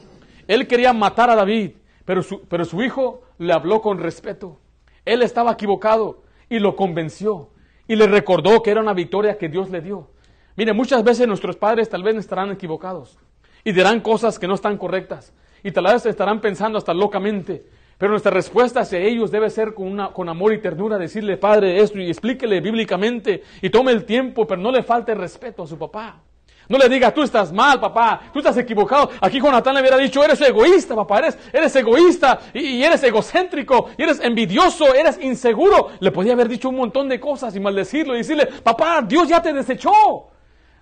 [0.45, 1.71] Él quería matar a David,
[2.03, 4.59] pero su, pero su hijo le habló con respeto.
[5.05, 7.51] Él estaba equivocado y lo convenció.
[7.87, 10.09] Y le recordó que era una victoria que Dios le dio.
[10.55, 13.17] Mire, muchas veces nuestros padres tal vez estarán equivocados
[13.63, 15.33] y dirán cosas que no están correctas.
[15.63, 17.65] Y tal vez estarán pensando hasta locamente.
[17.97, 21.79] Pero nuestra respuesta hacia ellos debe ser con, una, con amor y ternura, decirle, Padre,
[21.79, 25.77] esto y explíquele bíblicamente y tome el tiempo, pero no le falte respeto a su
[25.77, 26.21] papá.
[26.67, 29.09] No le diga, tú estás mal, papá, tú estás equivocado.
[29.21, 33.89] Aquí Jonatán le hubiera dicho, eres egoísta, papá, eres, eres egoísta y, y, eres egocéntrico,
[33.97, 35.89] y eres envidioso, eres inseguro.
[35.99, 39.41] Le podía haber dicho un montón de cosas y maldecirlo y decirle, papá, Dios ya
[39.41, 40.32] te desechó.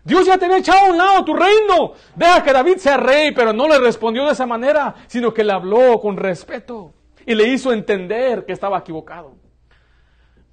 [0.03, 1.93] Dios ya te había echado a un lado tu reino.
[2.15, 5.53] Deja que David sea rey, pero no le respondió de esa manera, sino que le
[5.53, 6.93] habló con respeto
[7.25, 9.35] y le hizo entender que estaba equivocado.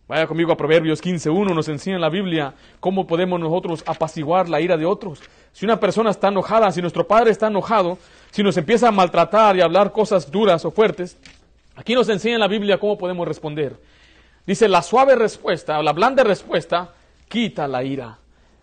[0.09, 4.59] Vaya conmigo a Proverbios 15.1, nos enseña en la Biblia cómo podemos nosotros apaciguar la
[4.59, 5.21] ira de otros.
[5.53, 7.99] Si una persona está enojada, si nuestro padre está enojado,
[8.31, 11.19] si nos empieza a maltratar y a hablar cosas duras o fuertes,
[11.77, 13.77] aquí nos enseña en la Biblia cómo podemos responder.
[14.47, 16.95] Dice, la suave respuesta, la blanda respuesta,
[17.29, 18.19] quita la ira,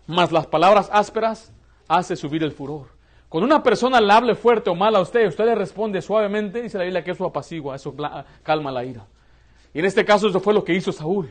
[0.06, 1.52] mas las palabras ásperas
[1.88, 2.88] hace subir el furor.
[3.28, 6.78] Cuando una persona le hable fuerte o mal a usted, usted le responde suavemente, dice
[6.78, 7.94] la Biblia que eso apacigua, eso
[8.42, 9.06] calma la ira.
[9.74, 11.30] Y en este caso eso fue lo que hizo Saúl.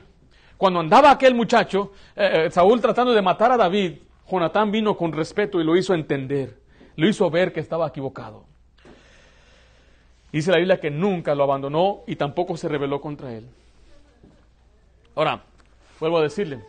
[0.57, 3.93] Cuando andaba aquel muchacho, eh, Saúl tratando de matar a David,
[4.29, 6.59] Jonatán vino con respeto y lo hizo entender,
[6.95, 8.45] lo hizo ver que estaba equivocado.
[10.31, 13.47] Dice la Biblia que nunca lo abandonó y tampoco se rebeló contra él.
[15.15, 15.43] Ahora,
[15.99, 16.61] vuelvo a decirle,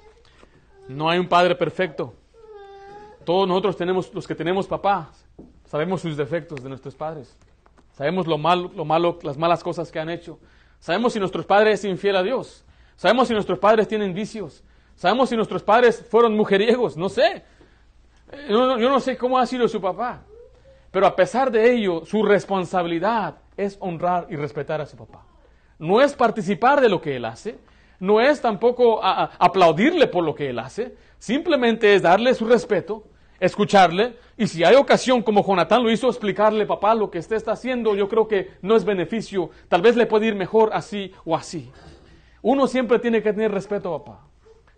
[0.89, 2.15] no hay un padre perfecto.
[3.25, 5.27] Todos nosotros tenemos, los que tenemos papás,
[5.65, 7.37] sabemos sus defectos de nuestros padres.
[7.93, 10.39] Sabemos lo malo, lo malo, las malas cosas que han hecho.
[10.79, 12.65] Sabemos si nuestros padres son infiel a Dios.
[12.95, 14.63] Sabemos si nuestros padres tienen vicios.
[14.95, 16.97] Sabemos si nuestros padres fueron mujeriegos.
[16.97, 17.43] No sé.
[18.49, 20.23] Yo, yo no sé cómo ha sido su papá.
[20.91, 25.25] Pero a pesar de ello, su responsabilidad es honrar y respetar a su papá.
[25.79, 27.59] No es participar de lo que él hace.
[28.01, 30.95] No es tampoco a, aplaudirle por lo que él hace.
[31.19, 33.05] Simplemente es darle su respeto,
[33.41, 37.53] escucharle y si hay ocasión, como Jonatán lo hizo, explicarle, papá, lo que usted está
[37.53, 41.35] haciendo, yo creo que no es beneficio, tal vez le puede ir mejor así o
[41.35, 41.71] así.
[42.43, 44.21] Uno siempre tiene que tener respeto a papá.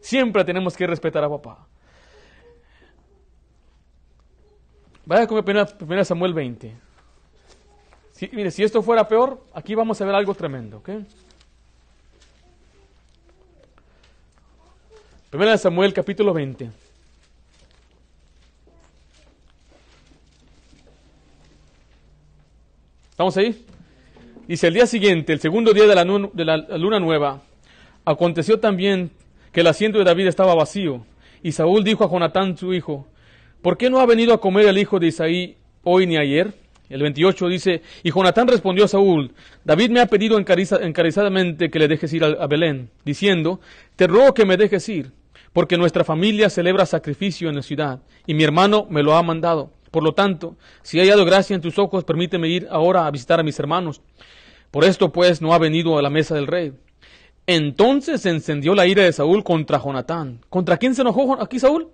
[0.01, 1.67] Siempre tenemos que respetar a papá.
[5.05, 6.77] Vaya con 1 Samuel 20.
[8.13, 10.91] Si, mire, si esto fuera peor, aquí vamos a ver algo tremendo, ¿ok?
[15.31, 16.71] 1 Samuel capítulo 20.
[23.11, 23.63] ¿Estamos ahí?
[24.47, 27.43] Dice, el día siguiente, el segundo día de la, de la, luna nueva,
[28.07, 29.11] aconteció también
[29.53, 31.05] que el asiento de David estaba vacío.
[31.43, 33.07] Y Saúl dijo a Jonatán, su hijo,
[33.61, 36.55] ¿por qué no ha venido a comer el hijo de Isaí hoy ni ayer?
[36.89, 41.87] El 28 dice, y Jonatán respondió a Saúl, David me ha pedido encarizadamente que le
[41.87, 43.61] dejes ir a Belén, diciendo,
[43.95, 45.13] te ruego que me dejes ir,
[45.59, 49.73] porque nuestra familia celebra sacrificio en la ciudad, y mi hermano me lo ha mandado.
[49.91, 53.41] Por lo tanto, si he hallado gracia en tus ojos, permíteme ir ahora a visitar
[53.41, 54.01] a mis hermanos.
[54.71, 56.75] Por esto, pues, no ha venido a la mesa del rey.
[57.45, 60.39] Entonces se encendió la ira de Saúl contra Jonatán.
[60.49, 61.89] ¿Contra quién se enojó aquí Saúl?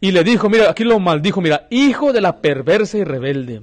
[0.00, 3.62] Y le dijo, mira, aquí lo maldijo, mira, hijo de la perversa y rebelde.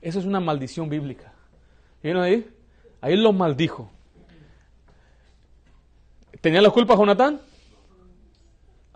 [0.00, 1.32] Eso es una maldición bíblica.
[2.00, 2.46] ¿Vieron ahí?
[3.00, 3.90] Ahí lo maldijo.
[6.40, 7.40] ¿Tenía la culpa Jonatán?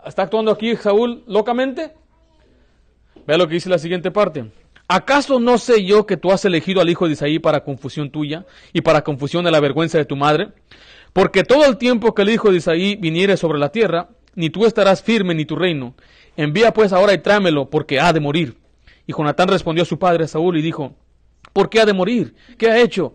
[0.04, 1.92] ¿Está actuando aquí Saúl locamente?
[3.26, 4.50] Vea lo que dice la siguiente parte.
[4.88, 8.44] ¿Acaso no sé yo que tú has elegido al hijo de Isaí para confusión tuya
[8.72, 10.48] y para confusión de la vergüenza de tu madre?
[11.12, 14.66] Porque todo el tiempo que el hijo de Isaí viniere sobre la tierra, ni tú
[14.66, 15.94] estarás firme ni tu reino.
[16.36, 18.56] Envía pues ahora y tráemelo, porque ha de morir.
[19.06, 20.94] Y Jonatán respondió a su padre Saúl y dijo,
[21.52, 22.34] ¿por qué ha de morir?
[22.58, 23.14] ¿Qué ha hecho?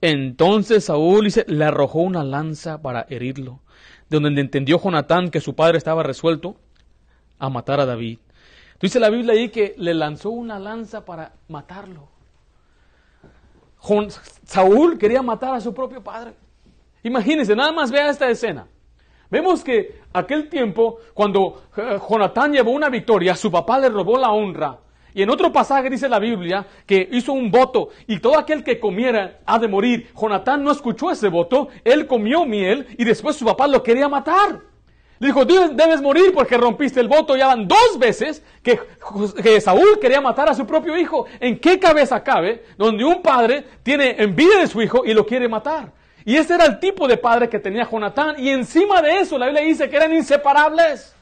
[0.00, 3.62] Entonces Saúl le arrojó una lanza para herirlo,
[4.08, 6.56] de donde entendió Jonatán que su padre estaba resuelto
[7.38, 8.18] a matar a David.
[8.80, 12.08] Dice la Biblia ahí que le lanzó una lanza para matarlo.
[14.44, 16.34] Saúl quería matar a su propio padre.
[17.02, 18.66] Imagínense, nada más vea esta escena.
[19.30, 24.30] Vemos que aquel tiempo, cuando eh, Jonatán llevó una victoria, su papá le robó la
[24.30, 24.78] honra.
[25.14, 28.78] Y en otro pasaje dice la Biblia que hizo un voto y todo aquel que
[28.78, 30.10] comiera ha de morir.
[30.14, 34.60] Jonatán no escuchó ese voto, él comió miel y después su papá lo quería matar.
[35.20, 37.36] Le dijo, debes morir porque rompiste el voto.
[37.36, 38.80] Ya van dos veces que,
[39.60, 41.26] Saúl quería matar a su propio hijo.
[41.40, 45.48] ¿En qué cabeza cabe donde un padre tiene envidia de su hijo y lo quiere
[45.48, 45.92] matar?
[46.24, 48.36] Y ese era el tipo de padre que tenía Jonatán.
[48.38, 51.16] Y encima de eso, la Biblia dice que eran inseparables.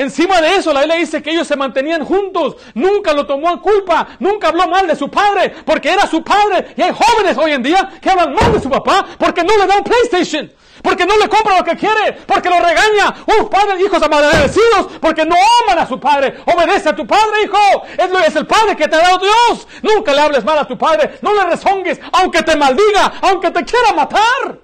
[0.00, 2.56] Encima de eso, la Biblia dice que ellos se mantenían juntos.
[2.72, 4.08] Nunca lo tomó en culpa.
[4.18, 5.52] Nunca habló mal de su padre.
[5.66, 6.72] Porque era su padre.
[6.74, 9.66] Y hay jóvenes hoy en día que hablan mal de su papá porque no le
[9.66, 10.50] dan PlayStation.
[10.82, 13.14] Porque no le compra lo que quiere, porque lo regaña.
[13.26, 16.34] Uf, padres, hijos amadecidos, porque no aman a su padre.
[16.46, 17.82] Obedece a tu padre, hijo.
[17.98, 19.68] Es, es el padre que te ha dado Dios.
[19.82, 21.18] Nunca le hables mal a tu padre.
[21.20, 24.60] No le rezongues, aunque te maldiga, aunque te quiera matar.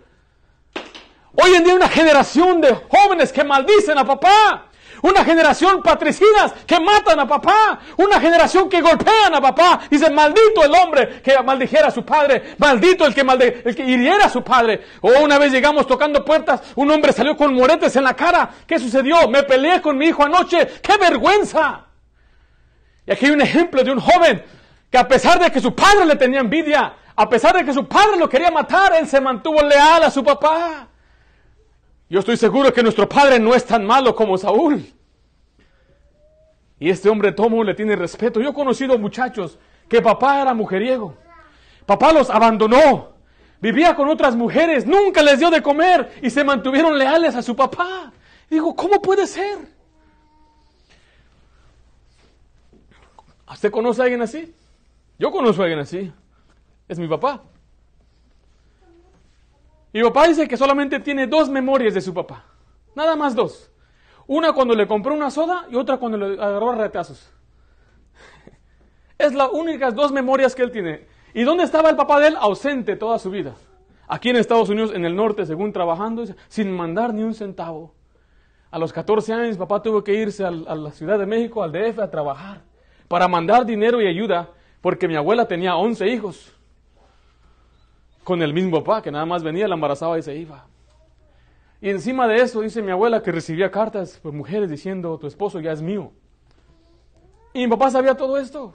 [1.35, 4.71] Hoy en día hay una generación de jóvenes que maldicen a papá.
[5.03, 7.79] Una generación patricidas que matan a papá.
[7.97, 9.81] Una generación que golpean a papá.
[9.91, 12.55] Dice, maldito el hombre que maldijera a su padre.
[12.59, 14.83] Maldito el que, malde el que hiriera a su padre.
[15.01, 18.51] O una vez llegamos tocando puertas, un hombre salió con moretes en la cara.
[18.67, 19.29] ¿Qué sucedió?
[19.29, 20.67] Me peleé con mi hijo anoche.
[20.83, 21.87] ¡Qué vergüenza!
[23.07, 24.45] Y aquí hay un ejemplo de un joven
[24.91, 27.87] que a pesar de que su padre le tenía envidia, a pesar de que su
[27.87, 30.89] padre lo quería matar, él se mantuvo leal a su papá.
[32.09, 34.85] Yo estoy seguro que nuestro padre no es tan malo como Saúl.
[36.79, 38.41] Y este hombre Tomo le tiene respeto.
[38.41, 41.17] Yo he conocido muchachos que papá era mujeriego.
[41.85, 43.15] Papá los abandonó.
[43.61, 44.87] Vivía con otras mujeres.
[44.87, 46.13] Nunca les dio de comer.
[46.23, 48.13] Y se mantuvieron leales a su papá.
[48.49, 49.59] digo, ¿cómo puede ser?
[53.51, 54.55] ¿Usted conoce a alguien así?
[55.19, 56.13] Yo conozco a alguien así.
[56.89, 57.43] Es mi papá.
[59.97, 62.45] Y papá dice que solamente tiene dos memorias de su papá.
[62.95, 63.73] Nada más dos.
[64.27, 67.33] Una cuando le compró una soda y otra cuando le agarró a retazos.
[69.17, 71.07] Es las únicas dos memorias que él tiene.
[71.33, 72.37] ¿Y dónde estaba el papá de él?
[72.39, 73.55] Ausente toda su vida.
[74.07, 77.95] Aquí en Estados Unidos, en el norte, según trabajando, sin mandar ni un centavo.
[78.71, 82.01] A los 14 años, papá tuvo que irse a la Ciudad de México, al DF,
[82.01, 82.61] a trabajar,
[83.09, 84.51] para mandar dinero y ayuda,
[84.83, 86.56] porque mi abuela tenía 11 hijos
[88.27, 90.67] con el mismo papá, que nada más venía, la embarazaba y se iba.
[91.81, 95.61] Y encima de eso dice mi abuela que recibía cartas por mujeres diciendo, tu esposo
[95.61, 96.11] ya es mío.
[97.53, 98.75] Y mi papá sabía todo esto.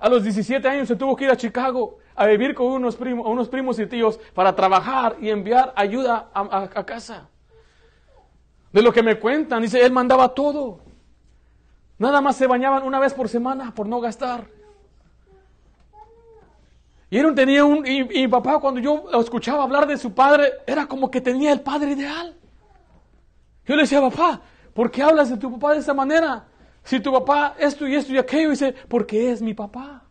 [0.00, 3.24] A los 17 años se tuvo que ir a Chicago a vivir con unos primos,
[3.28, 7.28] unos primos y tíos para trabajar y enviar ayuda a casa.
[8.72, 10.80] De lo que me cuentan, dice, él mandaba todo.
[11.96, 14.48] Nada más se bañaban una vez por semana por no gastar.
[17.14, 20.86] Y él tenía un, y, mi papá cuando yo escuchaba hablar de su padre, era
[20.86, 22.34] como que tenía el padre ideal.
[23.64, 24.40] Yo le decía, papá,
[24.72, 26.44] ¿por qué hablas de tu papá de esa manera?
[26.82, 30.02] Si tu papá esto y esto y aquello, dice, porque es mi papá.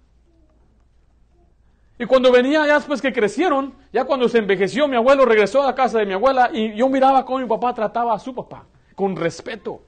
[2.00, 5.66] Y cuando venía, ya después que crecieron, ya cuando se envejeció, mi abuelo regresó a
[5.66, 8.66] la casa de mi abuela y yo miraba cómo mi papá trataba a su papá,
[8.96, 9.82] con respeto.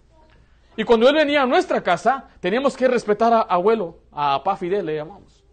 [0.76, 4.86] Y cuando él venía a nuestra casa, teníamos que respetar a abuelo, a papá Fidel
[4.86, 5.45] le llamamos.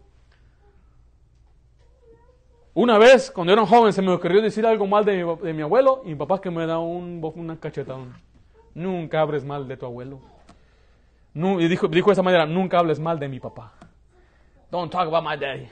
[2.75, 6.09] Una vez, cuando era joven, se me ocurrió decir algo mal de mi, abuelo y
[6.09, 8.13] mi papá que me da un, una cachetón.
[8.73, 10.19] Nunca hables mal de tu abuelo.
[11.35, 13.73] y dijo, de esa manera, nunca hables mal de mi papá.
[14.71, 15.69] Don't talk about my daddy.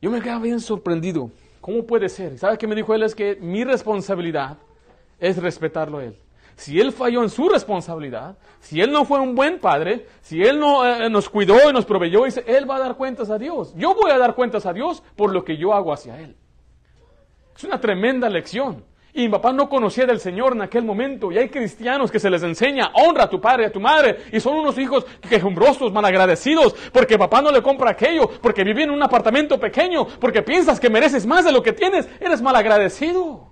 [0.00, 1.30] Yo me quedaba bien sorprendido.
[1.60, 2.38] ¿Cómo puede ser?
[2.38, 3.02] ¿Sabe qué me dijo él?
[3.02, 4.56] Es que mi responsabilidad
[5.20, 6.18] es respetarlo a él
[6.62, 10.60] si él falló en su responsabilidad, si él no fue un buen padre, si él
[10.60, 13.74] no eh, nos cuidó y nos proveyó, él va a dar cuentas a Dios.
[13.76, 16.36] Yo voy a dar cuentas a Dios por lo que yo hago hacia él.
[17.56, 18.84] Es una tremenda lección.
[19.12, 21.32] Y mi papá no conocía del Señor en aquel momento.
[21.32, 24.18] Y hay cristianos que se les enseña, honra a tu padre y a tu madre.
[24.30, 28.90] Y son unos hijos quejumbrosos, malagradecidos, porque papá no le compra aquello, porque vive en
[28.90, 32.08] un apartamento pequeño, porque piensas que mereces más de lo que tienes.
[32.20, 33.51] Eres malagradecido.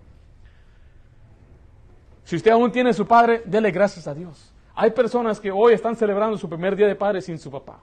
[2.30, 4.52] Si usted aún tiene su padre, dele gracias a Dios.
[4.76, 7.80] Hay personas que hoy están celebrando su primer día de padre sin su papá.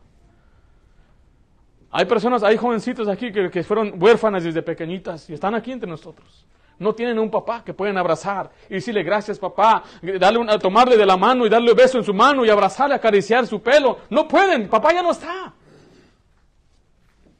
[1.91, 6.47] Hay personas, hay jovencitos aquí que, fueron huérfanas desde pequeñitas y están aquí entre nosotros.
[6.79, 9.83] no tienen un papá que pueden abrazar y decirle gracias papá,
[10.17, 13.45] darle tomarle de la mano y darle un beso en su mano y abrazarle, acariciar
[13.45, 13.97] su pelo.
[14.09, 15.53] No pueden, papá ya no está.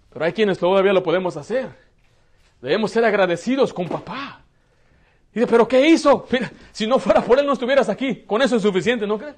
[0.10, 1.70] Pero hay quienes todavía lo podemos hacer.
[2.62, 4.42] Debemos ser agradecidos con papá.
[5.38, 6.26] Dice, pero ¿qué hizo?
[6.32, 8.24] Mira, si no fuera por él no estuvieras aquí.
[8.24, 9.36] Con eso es suficiente, ¿no cree?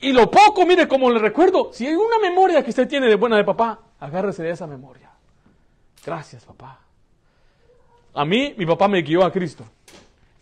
[0.00, 3.14] Y lo poco, mire, como le recuerdo, si hay una memoria que usted tiene de
[3.14, 5.10] buena de papá, agárrese de esa memoria.
[6.04, 6.80] Gracias, papá.
[8.12, 9.64] A mí, mi papá me guió a Cristo.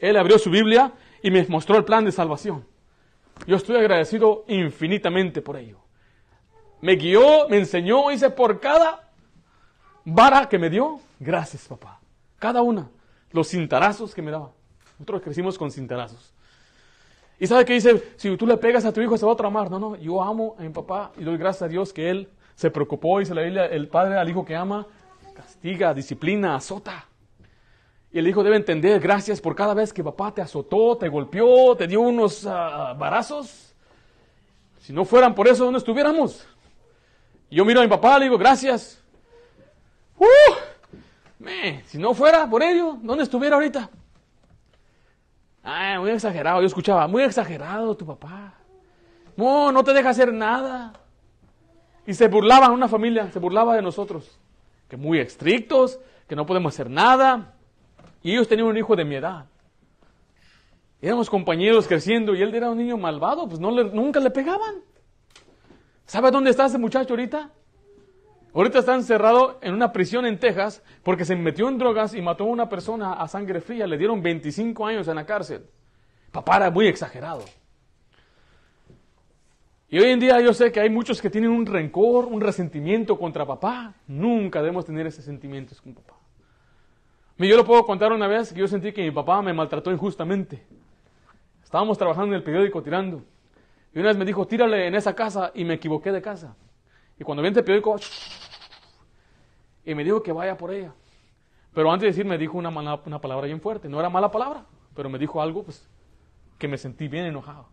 [0.01, 2.67] Él abrió su Biblia y me mostró el plan de salvación.
[3.47, 5.79] Yo estoy agradecido infinitamente por ello.
[6.81, 9.13] Me guió, me enseñó, dice, por cada
[10.05, 12.01] vara que me dio, gracias, papá.
[12.41, 12.91] Cada una.
[13.33, 14.51] Los cintarazos que me daba.
[14.99, 16.33] Nosotros crecimos con cintarazos.
[17.39, 18.13] ¿Y sabe qué dice?
[18.17, 19.71] Si tú le pegas a tu hijo se va a tramar.
[19.71, 22.71] No, no, yo amo a mi papá y doy gracias a Dios que él se
[22.71, 24.87] preocupó, dice la Biblia, el padre al hijo que ama,
[25.35, 27.07] castiga, disciplina, azota.
[28.13, 31.75] Y el hijo debe entender, gracias por cada vez que papá te azotó, te golpeó,
[31.77, 33.75] te dio unos ah, varazos.
[34.81, 36.47] Si no fueran por eso, ¿dónde estuviéramos?
[37.49, 39.03] Y yo miro a mi papá, le digo, gracias.
[40.19, 40.25] ¡Uh!
[41.41, 43.91] Me, si no fuera por ello, ¿dónde estuviera ahorita?
[45.65, 46.61] Ah, muy exagerado.
[46.61, 48.55] Yo escuchaba, muy exagerado tu papá.
[49.37, 50.93] No, no te deja hacer nada.
[52.07, 54.39] Y se burlaba una familia, se burlaba de nosotros.
[54.89, 55.99] Que muy estrictos,
[56.29, 57.55] que no podemos hacer nada.
[58.23, 59.47] Y ellos tenían un hijo de mi edad.
[61.03, 64.77] Éramos compañeros creciendo y él era un niño malvado, pues no le- nunca le pegaban.
[66.05, 67.51] ¿Sabe dónde está ese muchacho ahorita?
[68.53, 72.45] Ahorita está encerrado en una prisión en Texas porque se metió en drogas y mató
[72.45, 73.87] a una persona a sangre fría.
[73.87, 75.65] Le dieron 25 años en la cárcel.
[76.33, 77.43] Papá era muy exagerado.
[79.89, 83.19] Y hoy en día yo sé que hay muchos que tienen un rencor, un resentimiento
[83.19, 83.95] contra papá.
[84.07, 86.15] Nunca debemos tener ese sentimiento con papá.
[87.39, 90.63] Yo lo puedo contar una vez que yo sentí que mi papá me maltrató injustamente.
[91.63, 93.23] Estábamos trabajando en el periódico tirando.
[93.95, 96.55] Y una vez me dijo, tírale en esa casa y me equivoqué de casa.
[97.21, 97.97] Y cuando viene el periódico,
[99.85, 100.93] y me dijo que vaya por ella.
[101.75, 103.89] Pero antes de decir me dijo una, mala- una palabra bien fuerte.
[103.89, 104.65] No era mala palabra,
[104.97, 105.87] pero me dijo algo pues,
[106.59, 107.67] que me sentí bien enojado.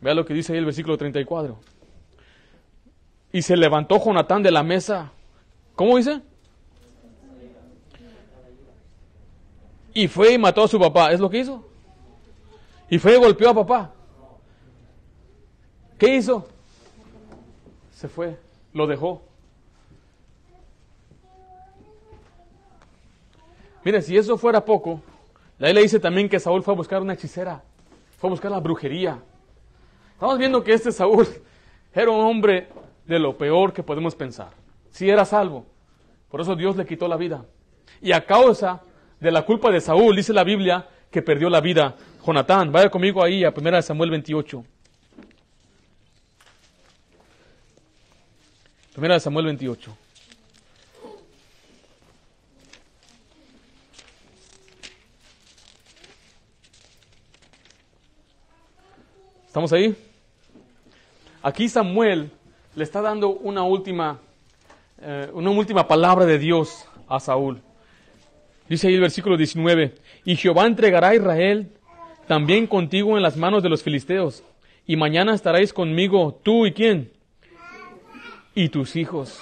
[0.00, 1.58] Vea lo que dice ahí el versículo 34.
[3.32, 5.12] Y se levantó Jonatán de la mesa.
[5.76, 6.22] ¿Cómo dice?
[9.94, 11.12] Y fue y mató a su papá.
[11.12, 11.68] ¿Es lo que hizo?
[12.88, 13.92] Y fue y golpeó a papá.
[16.02, 16.48] ¿Qué hizo?
[17.92, 18.36] Se fue,
[18.72, 19.22] lo dejó.
[23.84, 25.00] Mire, si eso fuera poco,
[25.60, 27.62] la Biblia dice también que Saúl fue a buscar una hechicera,
[28.18, 29.20] fue a buscar la brujería.
[30.14, 31.24] Estamos viendo que este Saúl
[31.94, 32.66] era un hombre
[33.06, 34.50] de lo peor que podemos pensar.
[34.90, 35.66] Si era salvo,
[36.28, 37.44] por eso Dios le quitó la vida.
[38.00, 38.82] Y a causa
[39.20, 41.94] de la culpa de Saúl, dice la Biblia, que perdió la vida
[42.26, 42.72] Jonatán.
[42.72, 44.64] Vaya conmigo ahí a 1 Samuel 28.
[48.94, 49.96] 1 Samuel 28.
[59.46, 59.96] ¿Estamos ahí?
[61.42, 62.30] Aquí Samuel
[62.74, 64.18] le está dando una última,
[65.00, 67.62] eh, una última palabra de Dios a Saúl.
[68.68, 69.94] Dice ahí el versículo 19,
[70.26, 71.72] y Jehová entregará a Israel
[72.26, 74.44] también contigo en las manos de los filisteos,
[74.86, 77.10] y mañana estaréis conmigo tú y quién,
[78.54, 79.38] y tus hijos.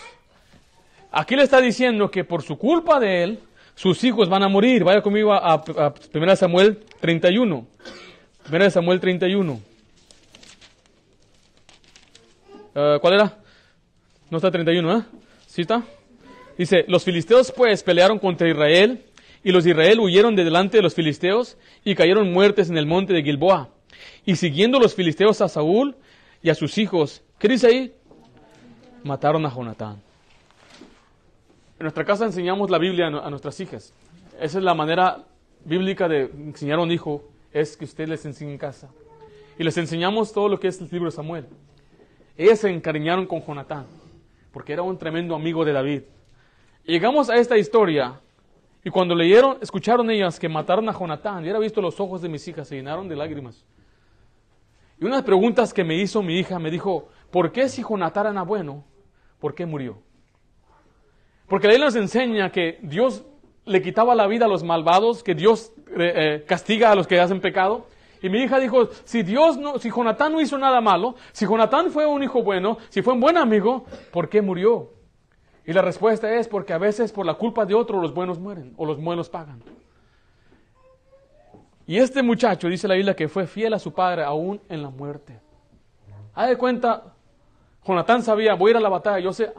[1.12, 3.38] Aquí le está diciendo que por su culpa de él,
[3.74, 4.84] sus hijos van a morir.
[4.84, 7.66] Vaya conmigo a, a, a 1 Samuel 31.
[8.50, 9.60] 1 Samuel 31.
[12.74, 13.38] Eh, ¿Cuál era?
[14.30, 15.02] No está 31, ¿eh?
[15.46, 15.82] ¿Sí está?
[16.56, 19.04] Dice, los filisteos pues pelearon contra Israel
[19.42, 22.86] y los de Israel huyeron de delante de los filisteos y cayeron muertes en el
[22.86, 23.70] monte de Gilboa.
[24.24, 25.96] Y siguiendo los filisteos a Saúl
[26.42, 27.92] y a sus hijos, ¿qué dice ahí?
[29.02, 30.00] Mataron a Jonatán.
[31.78, 33.94] En nuestra casa enseñamos la Biblia a, nu- a nuestras hijas.
[34.38, 35.24] Esa es la manera
[35.64, 38.88] bíblica de enseñar a un hijo, es que usted les enseñe en casa.
[39.58, 41.46] Y les enseñamos todo lo que es el libro de Samuel.
[42.36, 43.86] Ellas se encariñaron con Jonatán,
[44.52, 46.02] porque era un tremendo amigo de David.
[46.84, 48.20] Llegamos a esta historia,
[48.82, 52.28] y cuando leyeron, escucharon ellas que mataron a Jonatán, y era visto los ojos de
[52.28, 53.64] mis hijas, se llenaron de lágrimas.
[54.98, 58.42] Y unas preguntas que me hizo mi hija me dijo, ¿por qué si Jonatán era
[58.42, 58.84] bueno,
[59.40, 59.98] por qué murió?
[61.48, 63.24] Porque la Biblia nos enseña que Dios
[63.64, 67.18] le quitaba la vida a los malvados, que Dios eh, eh, castiga a los que
[67.18, 67.86] hacen pecado.
[68.22, 71.90] Y mi hija dijo, si Dios no, si Jonatán no hizo nada malo, si Jonatán
[71.90, 74.92] fue un hijo bueno, si fue un buen amigo, ¿por qué murió?
[75.66, 78.74] Y la respuesta es porque a veces por la culpa de otro los buenos mueren
[78.76, 79.62] o los buenos pagan.
[81.86, 84.90] Y este muchacho, dice la Biblia, que fue fiel a su padre aún en la
[84.90, 85.40] muerte.
[86.34, 87.14] Haz de cuenta,
[87.86, 89.52] Jonatán sabía, voy a ir a la batalla, yo sé,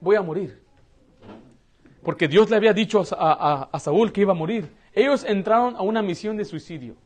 [0.00, 0.62] voy a morir.
[2.02, 4.72] Porque Dios le había dicho a, a Saúl que iba a morir.
[4.92, 6.96] Ellos entraron a una misión de suicidio.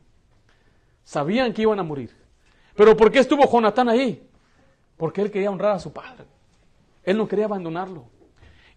[1.03, 2.11] Sabían que iban a morir.
[2.75, 4.27] Pero ¿por qué estuvo Jonatán ahí?
[4.97, 6.25] Porque él quería honrar a su padre.
[7.03, 8.05] Él no quería abandonarlo.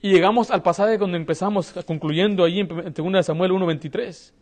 [0.01, 4.33] Y llegamos al pasaje donde empezamos, concluyendo ahí en 2 Samuel 1.23.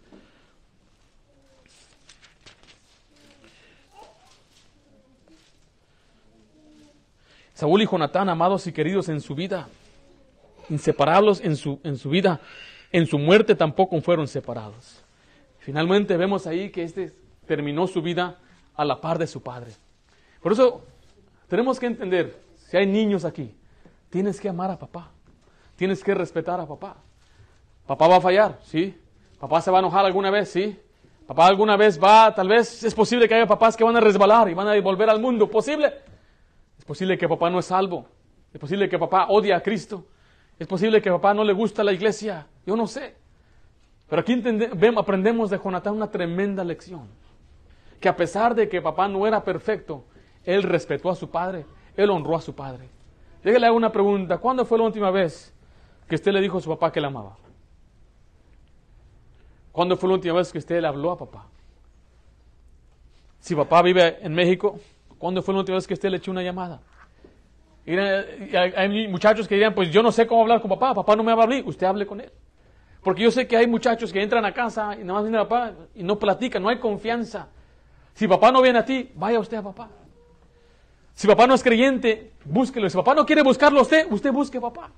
[7.64, 9.68] Saúl y Jonatán, amados y queridos en su vida,
[10.68, 12.42] inseparables en su, en su vida,
[12.92, 15.02] en su muerte tampoco fueron separados.
[15.60, 17.14] Finalmente vemos ahí que este
[17.46, 18.36] terminó su vida
[18.74, 19.72] a la par de su padre.
[20.42, 20.82] Por eso
[21.48, 22.38] tenemos que entender,
[22.68, 23.56] si hay niños aquí,
[24.10, 25.08] tienes que amar a papá,
[25.74, 26.98] tienes que respetar a papá.
[27.86, 28.94] Papá va a fallar, sí.
[29.40, 30.78] Papá se va a enojar alguna vez, sí.
[31.26, 34.50] Papá alguna vez va, tal vez es posible que haya papás que van a resbalar
[34.50, 36.12] y van a volver al mundo, posible.
[36.84, 38.06] Es posible que papá no es salvo.
[38.52, 40.04] Es posible que papá odia a Cristo.
[40.58, 42.46] Es posible que papá no le gusta la iglesia.
[42.66, 43.14] Yo no sé.
[44.06, 44.42] Pero aquí
[44.94, 47.08] aprendemos de Jonatán una tremenda lección.
[47.98, 50.04] Que a pesar de que papá no era perfecto,
[50.44, 51.64] él respetó a su padre.
[51.96, 52.90] Él honró a su padre.
[53.42, 54.36] Déjale una pregunta.
[54.36, 55.54] ¿Cuándo fue la última vez
[56.06, 57.38] que usted le dijo a su papá que le amaba?
[59.72, 61.46] ¿Cuándo fue la última vez que usted le habló a papá?
[63.40, 64.78] Si papá vive en México,
[65.24, 66.82] ¿Cuándo fue la última vez que usted le echó una llamada?
[67.86, 71.32] Hay muchachos que dirán, pues yo no sé cómo hablar con papá, papá no me
[71.32, 72.30] va a hablar, usted hable con él.
[73.02, 75.48] Porque yo sé que hay muchachos que entran a casa y nada más viene a
[75.48, 77.48] papá y no platican, no hay confianza.
[78.12, 79.88] Si papá no viene a ti, vaya usted a papá.
[81.14, 82.90] Si papá no es creyente, búsquelo.
[82.90, 84.90] Si papá no quiere buscarlo a usted, usted busque a papá.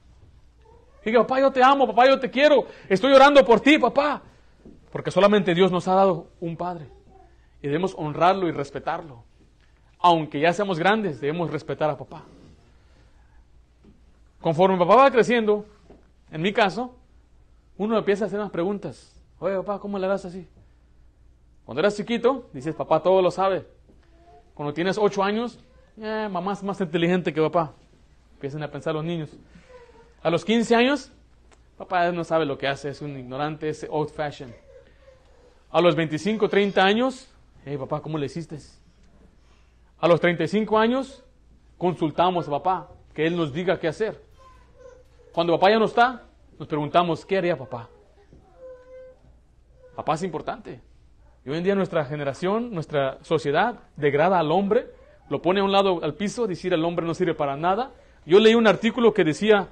[1.05, 4.23] Diga, papá, yo te amo, papá, yo te quiero, estoy orando por ti, papá.
[4.91, 6.89] Porque solamente Dios nos ha dado un padre.
[7.63, 9.26] Y debemos honrarlo y respetarlo
[9.99, 12.23] aunque ya seamos grandes, debemos respetar a papá.
[14.41, 15.67] Conforme papá va creciendo,
[16.31, 16.95] en mi caso,
[17.77, 19.13] uno empieza a hacer unas preguntas.
[19.39, 20.47] Oye, papá, ¿cómo le das así?
[21.65, 23.67] Cuando eras chiquito, dices, papá todo lo sabe.
[24.55, 25.59] Cuando tienes ocho años,
[26.01, 27.73] eh, mamá es más inteligente que papá.
[28.35, 29.31] Empiezan a pensar los niños.
[30.23, 31.13] A los 15 años,
[31.77, 34.55] papá no sabe lo que hace, es un ignorante, es old fashion.
[35.71, 37.29] A los 25, 30 años,
[37.65, 38.59] hey papá, ¿cómo le hiciste?
[39.99, 41.25] A los 35 años
[41.79, 44.21] consultamos a papá, que él nos diga qué hacer.
[45.33, 46.25] Cuando papá ya no está,
[46.59, 47.89] nos preguntamos, ¿qué haría papá?
[49.95, 50.81] Papá es importante.
[51.45, 54.89] Y hoy en día nuestra generación, nuestra sociedad degrada al hombre,
[55.31, 57.93] lo pone a un lado al piso, decir el hombre no sirve para nada.
[58.27, 59.69] Yo leí un artículo que decía,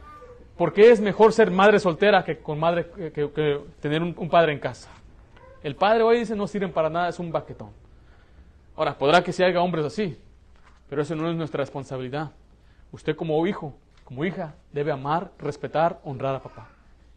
[0.57, 4.53] ¿por qué es mejor ser madre soltera que, con madre, que, tener un, un, padre
[4.53, 4.91] en casa?
[5.63, 7.84] El padre hoy dice no sirven para nada, es un baquetón.
[8.77, 10.19] Ahora, podrá que se haga hombres así,
[10.89, 12.33] pero eso no es nuestra responsabilidad.
[12.91, 16.69] Usted como hijo, como hija, debe amar, respetar, honrar a papá.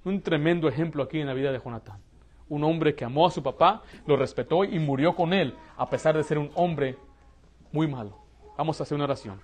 [0.05, 1.99] Un tremendo ejemplo aquí en la vida de Jonatán.
[2.47, 6.15] Un hombre que amó a su papá, lo respetó y murió con él, a pesar
[6.15, 6.95] de ser un hombre
[7.71, 8.17] muy malo.
[8.57, 9.41] Vamos a hacer una oración.